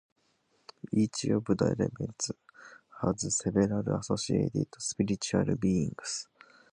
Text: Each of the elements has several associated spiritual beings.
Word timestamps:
Each 0.93 1.25
of 1.25 1.45
the 1.45 1.63
elements 1.77 2.31
has 3.03 3.35
several 3.37 3.79
associated 3.99 4.65
spiritual 4.79 5.55
beings. 5.57 6.27